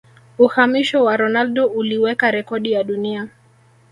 Uhamisho 0.37 1.03
wa 1.03 1.17
Ronaldo 1.17 1.65
uliweka 1.67 2.31
rekodi 2.31 2.71
ya 2.71 2.83
dunia 2.83 3.27